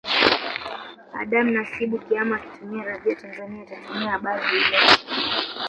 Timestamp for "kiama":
2.05-2.35